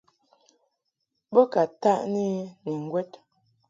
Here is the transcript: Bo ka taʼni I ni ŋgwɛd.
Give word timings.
Bo 1.33 1.41
ka 1.51 1.63
taʼni 1.81 2.23
I 2.37 2.43
ni 2.63 2.71
ŋgwɛd. 2.85 3.09